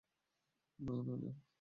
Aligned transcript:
না, 0.79 0.91
নানা 0.97 1.15
জান। 1.17 1.41